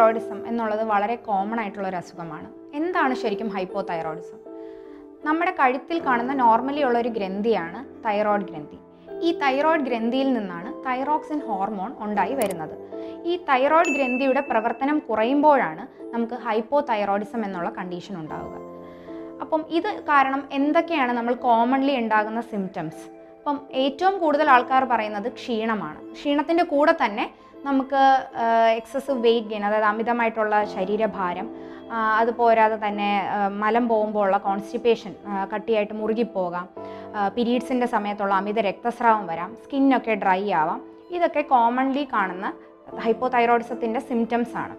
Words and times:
Thyroidism 0.00 0.48
എന്നുള്ളത് 0.48 0.84
വളരെ 0.84 1.14
common 1.14 1.60
ആയിട്ടുള്ള 1.60 1.88
ഒരു 1.88 1.96
അസുഖമാണ്. 1.96 2.52
എന്താണ് 2.74 3.14
ശരിക്കും 3.14 3.48
ഹൈപ്പോ 3.48 3.80
തൈറോയിഡിസം 3.80 4.38
നമ്മുടെ 5.24 5.50
കഴുത്തിൽ 5.60 5.98
കാണുന്ന 5.98 6.32
നോർമലി 6.34 6.82
ഉള്ള 6.82 6.98
ഒരു 6.98 7.08
ഗ്രന്ഥിയാണ് 7.08 8.04
തൈറോയ്ഡ് 8.04 8.42
ഗ്രന്ഥി. 8.42 8.78
ഈ 9.22 9.38
തൈറോയ്ഡ് 9.38 9.82
ഗ്രന്ഥിയിൽ 9.82 10.32
നിന്നാണ് 10.32 10.84
തൈറോക്സിൻ 10.86 11.38
ഹോർമോൺ 11.38 11.96
ഉണ്ടായി 11.98 12.34
വരുന്നത്. 12.34 12.78
ഈ 13.24 13.36
തൈറോയ്ഡ് 13.36 13.88
ഗ്രന്ഥിയുടെ 13.88 14.40
പ്രവർത്തനം 14.40 14.98
കുറയുമ്പോഴാണ് 14.98 15.86
നമുക്ക് 16.14 16.34
ഹൈപ്പോ 16.34 16.80
തൈറോയിഡിസം 16.80 17.44
എന്നുള്ള 17.44 17.70
കണ്ടീഷൻ 17.70 18.18
ഉണ്ടാവുക. 18.18 18.56
അപ്പം 19.40 19.64
ഇത് 19.68 20.00
കാരണം 20.00 20.48
എന്തൊക്കെയാണ് 20.52 21.12
നമ്മൾ 21.12 21.34
കോമൺലി 21.34 21.96
ഉണ്ടാകുന്ന 21.96 22.40
സിംറ്റംസ് 22.40 23.04
അപ്പം 23.38 23.60
ഏറ്റവും 23.72 24.18
കൂടുതൽ 24.18 24.50
ആൾക്കാർ 24.50 24.84
പറയുന്നത് 24.84 25.32
ക്ഷീണമാണ്. 25.32 26.12
ക്ഷീണത്തിന്റെ 26.12 26.64
കൂടെ 26.64 26.94
തന്നെ 27.04 27.30
നമുക്ക് 27.64 28.02
എക്സസീവ് 28.70 29.22
വെയിറ്റ് 29.22 29.48
ഗെയിൻ 29.48 29.64
അതായത് 29.64 29.84
അമിതമായിട്ടുള്ള 29.84 30.64
ശരീരഭാരം 30.64 31.46
അത് 32.18 32.30
പോരാതെ 32.34 32.76
തന്നെ 32.86 33.10
മലം 33.62 33.88
പോകുമ്പോൾ 33.88 34.24
ഉള്ള 34.24 34.36
കോൺസ്റ്റിപ്പേഷൻ 34.36 35.14
കട്ടിയായിട്ട് 35.54 35.94
മുറുകിപ്പോകാം. 35.94 36.68
പീരീഡ്സിന്റെ 37.36 37.86
സമയത്തുള്ള 37.86 38.34
അമിത 38.34 38.58
രക്തസ്രാവം 38.58 39.26
വരാം. 39.26 39.56
സ്കിന്നൊക്കെ 39.64 40.14
ഡ്രൈ 40.14 40.50
ആവാം. 40.50 40.80
ഇതൊക്കെ 41.10 41.40
കോമൺലി 41.40 42.08
കാണുന്ന 42.12 42.52
ഹൈപ്പോതൈറോയിഡിസത്തിന്റെ 42.98 44.00
സിംറ്റംസ് 44.00 44.56
ആണ്. 44.56 44.76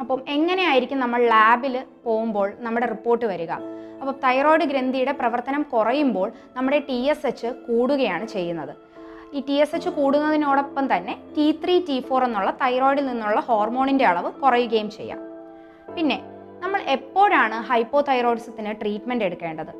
അപ്പം 0.00 0.20
എങ്ങനെയായിരിക്കും 0.28 1.00
നമ്മൾ 1.00 1.20
ലാബിൽ 1.26 1.84
പോകുമ്പോൾ 2.04 2.52
നമ്മുടെ 2.58 2.86
റിപ്പോർട്ട് 2.86 3.24
വരിക? 3.24 3.52
അപ്പോൾ 4.00 4.14
തൈറോയ്ഡ് 4.24 4.62
ഗ്രന്ഥിയുടെ 4.62 5.12
പ്രവർത്തനം 5.12 5.62
കുറയുമ്പോൾ 5.62 6.32
നമ്മുടെ 6.56 6.78
ടി 6.88 6.98
എസ് 7.12 7.26
എച്ച് 7.26 7.46
കൂടുകയാണ് 7.46 8.26
ചെയ്യുന്നത്. 8.26 8.74
ഈ 9.36 9.40
ടി 9.48 9.56
എസ് 9.62 9.74
എച്ച് 9.76 9.90
കൂടുന്നതിനോടൊപ്പം 9.98 10.84
തന്നെ 10.92 11.14
ടി 11.36 11.46
ത്രീ 11.62 11.74
ടി 11.88 11.96
ഫോർ 12.08 12.24
എന്നുള്ള 12.24 12.50
തൈറോയിഡിൽ 12.62 13.06
നിന്നുള്ള 13.10 13.40
ഹോർമോണിന്റെ 13.48 14.06
അളവ് 14.12 14.30
കുറയുകയും 14.42 14.88
ചെയ്യാം. 14.96 15.20
പിന്നെ 15.96 16.18
നമ്മൾ 16.64 16.80
എപ്പോഴാണ് 16.96 17.58
ഹൈപ്പോ 17.68 18.00
തൈറോയിഡിസത്തിന് 18.08 18.72
ട്രീറ്റ്മെന്റ് 18.80 19.24
എടുക്കേണ്ടത്? 19.28 19.72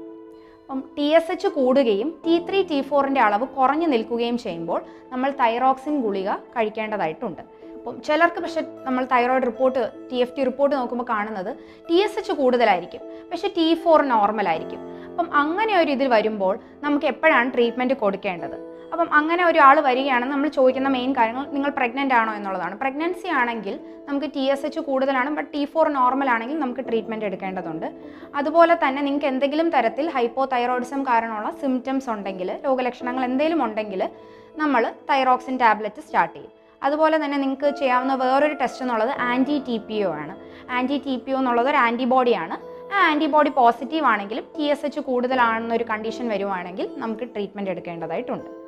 അപ്പം 0.63 0.81
ടി 0.97 1.07
എസ് 1.19 1.33
എച്ച് 1.35 1.49
കൂടുകയും 1.57 2.09
ടി 2.25 2.35
ത്രീ 2.49 2.59
ടി 2.71 2.79
ഫോറിന്റെ 2.89 3.21
അളവ് 3.27 3.47
കുറഞ്ഞു 3.57 3.87
നിൽക്കുകയും 3.95 4.37
ചെയ്യുമ്പോൾ 4.45 4.81
നമ്മൾ 5.13 5.31
തൈറോക്സിൻ 5.43 5.95
ഗുളിക 6.05 6.31
കഴിക്കേണ്ടതായിട്ടുണ്ട്. 6.55 7.43
അപ്പം 7.77 7.95
ചിലർക്ക് 8.07 8.41
പക്ഷെ 8.45 8.63
നമ്മൾ 8.87 9.03
thyroid 9.13 9.47
report 9.51 9.83
T 10.11 10.17
F 10.25 10.35
T 10.37 10.43
report 10.49 10.75
നോക്കുമ്പോൾ 10.77 11.07
കാണുന്നത് 11.13 11.53
ടി 11.89 11.99
എസ് 12.05 12.19
എച്ച് 12.21 12.33
കൂടുതലായിരിക്കും 12.41 13.03
പക്ഷെ 13.31 13.49
ടി 13.59 13.67
ഫോർ 13.85 14.01
നോർമലായിരിക്കും 14.15 14.81
അപ്പം 15.11 15.29
അങ്ങനെ 15.43 15.73
ഒരു 15.83 15.91
ഇതിൽ 15.97 16.09
വരുമ്പോൾ 16.17 16.55
നമുക്ക് 16.85 17.07
എപ്പോഴാണ് 17.13 17.49
ട്രീറ്റ്മെന്റ് 17.55 17.95
കൊടുക്കേണ്ടത്? 17.95 18.59
അപ്പം 18.93 19.15
അങ്ങനെ 19.15 19.45
ഒരാൾ 19.45 19.81
വരികയാണെന്ന് 19.81 20.35
നമ്മൾ 20.35 20.49
ചോദിക്കുന്ന 20.49 20.89
മെയിൻ 20.89 21.13
കാര്യങ്ങൾ 21.13 21.47
നിങ്ങൾ 21.47 21.71
പ്രഗ്നന്റ് 21.71 22.15
ആണോ? 22.15 22.35
എന്നുള്ളതാണ്. 22.35 22.79
പ്രഗ്നൻസി 22.79 23.29
ആണെങ്കിൽ 23.29 23.81
നമുക്ക് 24.09 24.27
ടി 24.37 24.41
എസ് 24.41 24.67
എച്ച് 24.67 24.81
കൂടുതലാണ് 24.81 25.31
ബട്ട് 25.31 25.53
ടി 25.55 25.65
ഫോർ 25.65 25.89
നോർമൽ 25.89 26.31
ആണെങ്കിൽ 26.31 26.59
നമുക്ക് 26.59 26.81
ട്രീറ്റ്മെന്റ് 26.81 27.25
എടുക്കേണ്ടതുണ്ട്. 27.25 27.87
അതുപോലെ 28.35 28.79
തന്നെ 28.85 29.03
നിങ്ങൾക്ക് 29.03 29.27
എന്തെങ്കിലും 29.27 29.71
തരത്തിൽ 29.71 30.11
ഹൈപ്പോ 30.11 30.45
തൈറോയിഡിസം 30.45 31.03
കാരണമുള്ള 31.03 31.51
സിംറ്റംസ് 31.51 32.11
ഉണ്ടെങ്കിൽ 32.11 32.61
രോഗലക്ഷണങ്ങൾ 32.65 33.25
എന്തെങ്കിലും 33.25 33.65
ഉണ്ടെങ്കിൽ 33.65 34.09
നമ്മൾ 34.57 34.93
തൈറോക്സിൻ 35.11 35.57
ടാബ്ലറ്റ് 35.59 36.01
സ്റ്റാർട്ട് 36.01 36.35
ചെയ്യും. 36.35 36.53
അതുപോലെ 36.83 37.25
തന്നെ 37.25 37.39
നിങ്ങൾക്ക് 37.39 37.79
ചെയ്യാവുന്ന 37.79 38.15
വേറൊരു 38.15 38.55
ടെസ്റ്റ് 38.55 38.83
എന്നുള്ളത് 38.83 39.11
ആന്റി 39.11 39.63
ടി 39.69 39.79
പി 39.79 40.03
ഒ 40.03 40.13
ആണ്. 40.13 40.37
ആന്റി 40.71 41.03
ടി 41.07 41.17
പി 41.17 41.33
ഒ 41.33 41.39
എന്നുള്ളത് 41.39 41.69
ഒരു 41.69 41.77
ആന്റിബോഡിയാണ് 41.77 42.57
ആ 42.95 43.11
ആന്റിബോഡി 43.11 43.51
പോസിറ്റീവ് 43.51 44.05
ആണെങ്കിലും 44.05 44.45
ടി 44.59 44.63
എസ് 44.63 44.87
എച്ച് 44.87 45.01
കൂടുതലാണെന്നൊരു 45.01 45.85
കണ്ടീഷൻ 45.91 46.29
വരുവാണെങ്കിൽ 46.29 46.89
നമുക്ക് 46.97 47.21
ട്രീറ്റ്മെന്റ് 47.21 47.71
എടുക്കേണ്ടതായിട്ടുണ്ട്. 47.71 48.60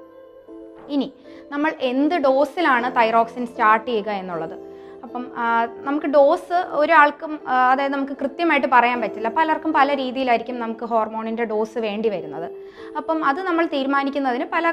ഇനി 0.89 1.13
നമ്മൾ 1.53 1.73
എന്ത് 1.81 2.15
ഡോസിലാണ് 2.15 2.97
തൈറോക്സിൻ 2.97 3.47
സ്റ്റാർട്ട് 3.47 3.87
ചെയ്യുക 3.87 4.11
എന്നുള്ളത്. 4.11 4.73
അപ്പം 5.05 5.23
നമുക്ക് 5.87 6.07
ഡോസ് 6.07 6.59
ഒരാൾക്കും 6.81 7.41
അതായത് 7.71 7.93
നമുക്ക് 7.93 8.13
കൃത്യമായിട്ട് 8.13 8.69
പറയാൻ 8.73 9.01
പറ്റില്ല. 9.01 9.29
പലർക്കും 9.29 9.73
പല 9.73 9.95
രീതിയിലായിരിക്കും 9.95 10.61
നമുക്ക് 10.61 10.85
ഹോർമോണിന്റെ 10.85 11.45
ഡോസ് 11.45 11.79
വേണ്ടി 11.79 12.09
വരുന്നത്. 12.09 12.49
അപ്പം 12.97 13.25
അത് 13.25 13.41
നമ്മൾ 13.43 13.67
തീരുമാനിക്കുന്നതിന് 13.67 14.47
പല 14.53 14.73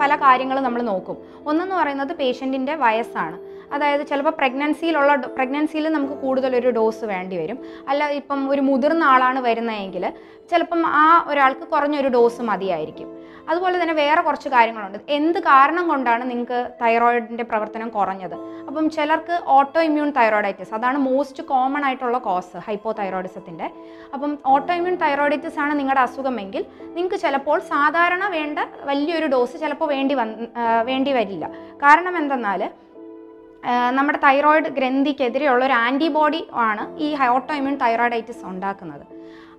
പല 0.00 0.16
കാര്യങ്ങൾ 0.16 0.60
നമ്മൾ 0.60 0.82
നോക്കും. 0.82 1.16
ഒന്നെന്ന് 1.46 1.74
പറയുന്നത് 1.74 2.12
പേഷ്യന്റിന്റെ 2.12 2.74
വയസ്സാണ്. 2.74 3.38
അതായത് 3.74 4.02
ചിലപ്പോൾ 4.10 4.34
പ്രഗ്നൻസിയിലുള്ള 4.40 5.14
പ്രഗ്നൻസിയിൽ 5.38 5.88
നമുക്ക് 5.96 6.14
ഒരു 6.60 6.70
ഡോസ് 6.78 7.04
വേണ്ടി 7.12 7.38
വരും. 7.42 7.58
അല്ല 7.88 8.10
ഇപ്പം 8.20 8.42
ഒരു 8.52 8.64
മുതിർന്ന 8.68 9.04
ആളാണ് 9.14 9.40
വരുന്നതെങ്കിൽ 9.48 10.06
ചിലപ്പം 10.52 10.80
ആ 11.02 11.06
ഒരാൾക്ക് 11.30 11.64
കുറഞ്ഞൊരു 11.72 12.08
ഡോസ് 12.14 12.42
മതിയായിരിക്കും. 12.50 13.08
അതുപോലെ 13.50 13.76
തന്നെ 13.82 13.94
വേറെ 14.00 14.20
കുറച്ച് 14.22 14.48
കാര്യങ്ങളുണ്ട്. 14.54 14.98
എന്ത് 15.16 15.38
കാരണം 15.46 15.84
കൊണ്ടാണ് 15.90 16.22
നിങ്ങൾക്ക് 16.30 16.58
തൈറോയിഡിന്റെ 16.82 17.44
പ്രവർത്തനം 17.50 17.88
കുറഞ്ഞത്? 17.96 18.34
അപ്പം 18.68 18.84
ചിലർക്ക് 18.96 19.36
ഓട്ടോ 19.54 19.80
ഇമ്മ്യൂൺ 19.88 20.10
തൈറോയിഡൈറ്റിസ് 20.18 20.74
അതാണ് 20.78 20.98
മോസ്റ്റ് 21.06 21.42
കോമൺ 21.50 21.84
ആയിട്ടുള്ള 21.84 22.18
കോസ് 22.26 22.58
ഹൈപ്പോ 22.66 22.90
തൈറോയിഡിസത്തിന്റെ 23.00 23.66
അപ്പം 24.14 24.38
ഓട്ടോ 24.52 24.72
ഇമ്മ്യൂൺ 24.74 24.98
തൈറോയിഡൈറ്റിസ് 25.04 25.58
ആണ് 25.64 25.72
നിങ്ങളുടെ 25.78 26.02
അസുഖമെങ്കിൽ 26.06 26.64
നിങ്ങൾക്ക് 26.82 27.20
ചിലപ്പോൾ 27.24 27.58
സാധാരണ 27.72 28.24
വേണ്ട 28.36 28.58
വലിയൊരു 28.90 29.26
ഡോസ് 29.26 29.56
ചിലപ്പോൾ 29.64 29.88
വേണ്ടി 29.94 30.16
വന്ന് 30.20 30.46
വേണ്ടി 30.90 31.12
വരില്ല. 31.18 31.46
കാരണം 31.84 32.16
എന്തെന്നാൽ 32.18 32.62
നമ്മുടെ 33.96 34.18
തൈറോയിഡ് 34.24 34.70
ഗ്രന്ഥിക്കെതിരെയുള്ള 34.78 35.64
ഒരു 35.64 35.72
ആന്റിബോഡി 35.72 36.42
ആണ് 36.68 36.84
ഈ 37.06 37.08
ഓട്ടോ 37.36 37.52
ഇമ്യൂൺ 37.54 37.76
തൈറോയിഡൈറ്റിസ് 37.84 38.44
ഉണ്ടാക്കുന്നത്. 38.44 39.06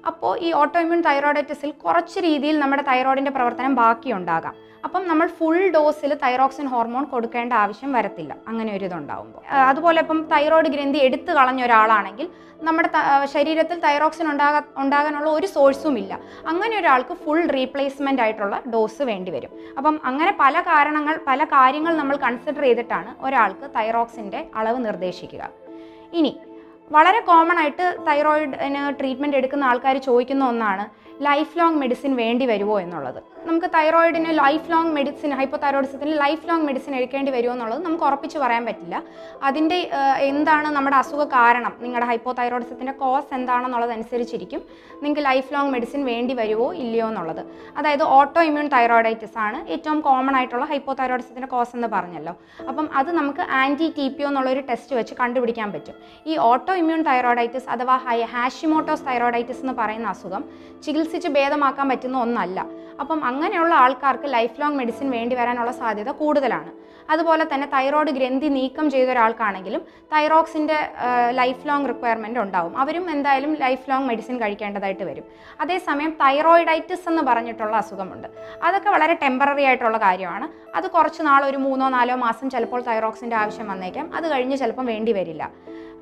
അപ്പോൾ 0.07 0.39
ഈ 0.39 0.51
ഓട്ടോഇമ്യൂൺ 0.61 1.01
തൈറോയിഡൈറ്റിസിൽ 1.07 1.71
കുറച്ച് 1.83 2.19
രീതിയിൽ 2.19 2.59
നമ്മുടെ 2.59 2.83
തൈറോയിഡിന്റെ 2.91 3.31
പ്രവർത്തനം 3.31 3.73
ബാക്കിയുണ്ടാകാം. 3.75 4.55
അപ്പം 4.85 5.07
നമ്മൾ 5.07 5.27
ഫുൾ 5.39 5.57
ഡോസിൽ 5.73 6.11
തൈറോക്സിൻ 6.23 6.67
ഹോർമോൺ 6.73 7.03
കൊടുക്കേണ്ട 7.03 7.53
ആവശ്യം 7.63 7.91
വരത്തില്ല. 7.93 8.35
അങ്ങനെ 8.47 8.71
ഒരു 8.77 8.85
ഇതുണ്ടാകുമ്പോൾ 8.85 9.43
അതുപോലെ 9.71 9.99
ഇപ്പം 10.01 10.21
തൈറോയിഡ് 10.31 10.71
ഗ്രന്ഥി 10.75 10.97
എടുത്തു 11.07 11.31
കളഞ്ഞ 11.39 11.61
ഒരാളാണെങ്കിൽ 11.63 12.29
നമ്മുടെ 12.67 12.89
ശരീരത്തിൽ 13.33 13.77
തൈറോക്സിൻ 13.85 14.25
ഉണ്ടാകാ 14.31 14.61
ഉണ്ടാകാനുള്ള 14.77 15.29
ഒരു 15.37 15.47
സോഴ്സും 15.53 15.95
ഇല്ല. 16.01 16.13
അങ്ങനെ 16.47 16.73
ഒരാൾക്ക് 16.79 17.13
ഫുൾ 17.23 17.41
റീപ്ലേസ്മെന്റ് 17.57 18.21
ആയിട്ടുള്ള 18.21 18.61
ഡോസ് 18.73 19.01
വേണ്ടി 19.11 19.31
വരും. 19.35 19.51
അപ്പം 19.77 19.95
അങ്ങനെ 20.09 20.33
പല 20.39 20.61
കാരണങ്ങൾ 20.61 21.17
പല 21.29 21.43
കാര്യങ്ങൾ 21.55 21.95
നമ്മൾ 22.01 22.15
കൺസിഡർ 22.25 22.61
ചെയ്തിട്ടാണ് 22.61 23.13
ഒരാൾക്ക് 23.27 23.67
തൈറോക്സിന്റെ 23.77 24.41
അളവ് 24.55 24.85
നിർദ്ദേശിക്കുക. 24.85 25.43
ഇനി 26.19 26.33
വളരെ 26.95 27.19
കോമൺ 27.29 27.57
ആയിട്ട് 27.61 27.85
തൈറോയിഡിന് 28.07 28.81
ട്രീറ്റ്മെന്റ് 28.99 29.37
എടുക്കുന്ന 29.39 29.69
ആൾക്കാർ 29.71 29.97
ചോദിക്കുന്ന 30.07 30.43
ഒന്നാണ്. 30.51 30.85
ലൈഫ് 31.27 31.53
ലോങ് 31.59 31.79
മെഡിസിൻ 31.81 32.11
വേണ്ടി 32.15 32.45
വരുമോ 32.51 32.75
എന്നുള്ളത്. 32.79 33.17
നമുക്ക് 33.47 33.67
തൈറോയിഡിന് 33.75 34.31
ലൈഫ് 34.39 34.71
ലോങ് 34.71 34.91
മെഡിസിൻ 34.97 35.31
ഹൈപ്പോ 35.39 35.57
തൈറോയിഡിസത്തിന് 35.63 36.13
ലൈഫ് 36.21 36.43
ലോങ് 36.49 36.65
മെഡിസിൻ 36.69 36.95
എടുക്കേണ്ടി 36.95 37.31
വരുമോ 37.35 37.53
എന്നുള്ളത് 37.53 37.81
നമുക്ക് 37.85 38.03
ഉറപ്പിച്ച് 38.03 38.37
പറയാൻ 38.37 38.63
പറ്റില്ല. 38.65 39.03
അതിന്റെ 39.43 39.77
എന്താണ് 40.29 40.67
നമ്മുടെ 40.67 40.97
അസുഖ 40.97 41.23
കാരണം? 41.23 41.73
നിങ്ങളുടെ 41.79 42.07
ഹൈപ്പോ 42.11 42.31
തൈറോയിഡിസത്തിന്റെ 42.39 42.93
കോസ് 43.03 43.33
എന്താണെന്നുള്ളതനുസരിച്ചിരിക്കും 43.33 44.61
നിങ്ങൾക്ക് 45.03 45.25
ലൈഫ് 45.25 45.53
ലോങ് 45.53 45.71
മെഡിസിൻ 45.75 46.05
വേണ്ടി 46.05 46.33
വരുമോ 46.33 46.73
ഇല്ലയോ 46.83 47.07
എന്നുള്ളത്. 47.07 47.43
അതായത് 47.77 48.03
ഓട്ടോ 48.03 48.41
ഇമ്മ്യൂൺ 48.49 48.69
തൈറോയിഡൈറ്റിസ് 48.75 49.37
ആണ് 49.45 49.59
ഏറ്റവും 49.71 50.01
കോമൺ 50.07 50.35
ആയിട്ടുള്ള 50.35 50.65
ഹൈപ്പോ 50.65 50.95
തൈറോയിഡിസത്തിന്റെ 51.01 51.47
കോസ് 51.47 51.75
എന്ന് 51.75 51.87
പറഞ്ഞല്ലോ. 51.95 52.35
അപ്പം 52.69 52.89
അത് 53.01 53.11
നമുക്ക് 53.19 53.45
ആന്റി 53.61 53.89
ടി 53.97 54.07
പി 54.17 54.23
ഒ 54.23 54.27
എന്നുള്ളൊരു 54.27 54.63
ടെസ്റ്റ് 54.69 54.95
വെച്ച് 54.95 55.13
കണ്ടുപിടിക്കാൻ 55.21 55.71
പറ്റും. 55.71 55.95
ഈ 56.27 56.37
ഓട്ടോ 56.49 56.75
ഇമ്മ്യൂൺ 56.81 57.03
തൈറോയിഡൈറ്റിസ് 57.11 57.69
അഥവാ 57.75 57.97
ഹാഷിമോട്ടോസ് 58.35 59.05
തൈറോയിഡൈറ്റിസ് 59.09 59.61
എന്ന് 59.61 59.73
പറയുന്ന 59.81 60.07
അസുഖം 60.15 60.43
ചികിത്സിച്ച് 61.11 61.37
ഭേദമാക്കാൻ 61.37 61.85
പറ്റുന്ന 61.91 62.17
ഒന്നല്ല. 62.25 62.59
അപ്പം 63.01 63.19
അങ്ങനെയുള്ള 63.29 63.73
ആൾക്കാർക്ക് 63.83 64.27
ലൈഫ് 64.33 64.55
ലോങ് 64.61 64.77
മെഡിസിൻ 64.81 65.07
വേണ്ടി 65.15 65.33
വരാനുള്ള 65.39 65.71
സാധ്യത 65.81 66.09
കൂടുതലാണ്. 66.19 66.71
അതുപോലെ 67.13 67.43
തന്നെ 67.51 67.67
തൈറോയ്ഡ് 67.73 68.11
ഗ്രന്ഥി 68.17 68.49
നീക്കം 68.57 68.85
ചെയ്ത 68.93 69.09
ഒരാൾക്കാണെങ്കിലും 69.13 69.81
തൈറോക്സിന്റെ 70.13 70.77
ലൈഫ് 71.39 71.67
ലോങ് 71.69 71.87
റിക്വയർമെന്റ് 71.91 72.39
ഉണ്ടാവും. 72.39 72.73
അവരും 72.81 73.05
എന്തായാലും 73.15 73.51
ലൈഫ് 73.63 73.85
ലോങ് 73.91 74.07
മെഡിസിൻ 74.11 74.35
കഴിക്കേണ്ടതായിട്ട് 74.41 75.05
വരും. 75.09 75.25
അതേസമയം 75.61 76.11
തൈറോയിഡൈറ്റിസ് 76.23 77.07
എന്ന് 77.11 77.23
പറഞ്ഞിട്ടുള്ള 77.29 77.75
അസുഖമുണ്ട്. 77.83 78.27
അതൊക്കെ 78.63 78.89
വളരെ 78.95 79.15
ടെമ്പററി 79.23 79.65
ആയിട്ടുള്ള 79.69 79.97
കാര്യമാണ്. 80.07 80.47
അത് 80.77 80.87
കുറച്ച് 80.95 81.23
നാൾ 81.29 81.43
ഒരു 81.45 81.57
മൂന്നോ 81.67 81.89
നാലോ 81.97 82.17
മാസം 82.25 82.49
ചിലപ്പോൾ 82.49 82.83
തൈറോക്സിന്റെ 82.89 83.37
ആവശ്യം 83.43 83.67
വന്നേക്കാം. 83.67 84.07
അത് 84.15 84.27
കഴിഞ്ഞ് 84.33 84.57
ചിലപ്പം 84.57 84.85
വേണ്ടി 84.93 85.13
വരില്ല. 85.19 85.43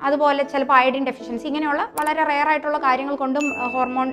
അതുപോലെ 0.02 0.42
ചിലപ്പോൾ 0.52 0.76
അയഡിൻ 0.80 1.06
ഡെഫിഷ്യൻസി 1.06 1.46
ഇങ്ങനെയുള്ള 1.46 1.82
വളരെ 2.00 2.22
റെയർ 2.24 2.48
ആയിട്ടുള്ള 2.48 2.78
കാര്യങ്ങൾ 2.78 3.16
കൊണ്ടും 3.22 3.46
ഹോർമോൺ 3.72 4.10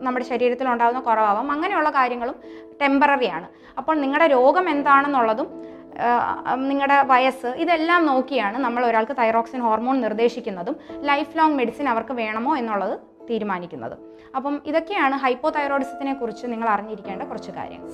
നമ്മുടെ 0.00 0.24
ശരീരത്തിൽ 0.24 0.68
ഉണ്ടാകുന്ന 0.68 1.00
കുറവാവാം. 1.00 1.52
അങ്ങനെയുള്ള 1.52 1.90
കാര്യങ്ങളും 1.90 2.36
ടെമ്പററി 2.82 3.26
ആണ്. 3.26 3.48
അപ്പോൾ 3.78 3.94
നിങ്ങളുടെ 3.96 4.26
രോഗം 4.26 4.68
എന്താണെന്നുള്ളതും 4.68 5.48
നിങ്ങളുടെ 6.70 7.02
വയസ്സ് 7.02 7.46
ഇതെല്ലാം 7.46 8.06
നോക്കിയാണ് 8.06 8.58
നമ്മൾ 8.58 8.86
ഒരാൾക്ക് 8.86 9.12
തൈറോക്സിൻ 9.18 9.60
ഹോർമോൺ 9.60 10.00
നിർദ്ദേശിക്കുന്നതും 10.00 10.76
ലൈഫ് 11.10 11.38
ലോങ് 11.38 11.58
മെഡിസിൻ 11.60 11.88
അവർക്ക് 11.88 12.12
വേണമോ 12.12 12.56
എന്നുള്ളത് 12.56 12.94
തീരുമാനിക്കുന്നത്. 13.30 13.96
അപ്പം 14.36 14.62
ഇതൊക്കെയാണ് 14.66 15.16
ഹൈപ്പോ 15.16 15.50
തൈറോയിഡിസത്തിനെ 15.50 16.12
കുറിച്ച് 16.12 16.46
നിങ്ങൾ 16.52 16.68
അറിഞ്ഞിരിക്കേണ്ട 16.68 17.22
കുറച്ച് 17.22 17.50
കാര്യങ്ങൾ. 17.50 17.88